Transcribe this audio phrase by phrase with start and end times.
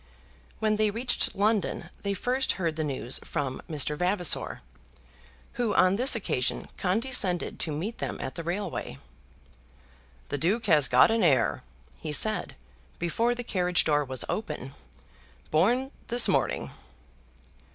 [0.57, 3.95] When they reached London they first heard the news from Mr.
[3.95, 4.61] Vavasor,
[5.61, 8.97] who on this occasion condescended to meet them at the railway.
[10.29, 11.61] "The Duke has got an heir,"
[11.99, 12.55] he said,
[12.97, 14.73] before the carriage door was open;
[15.51, 16.71] "born this morning!"